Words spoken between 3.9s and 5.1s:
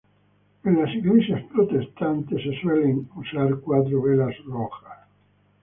velas rojas.